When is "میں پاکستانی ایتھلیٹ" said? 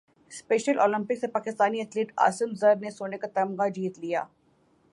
1.23-2.11